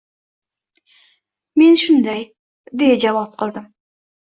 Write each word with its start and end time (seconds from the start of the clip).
Men 1.63 1.77
shunday, 1.83 2.25
deya 2.83 2.99
javob 3.07 3.39
qildim. 3.45 3.71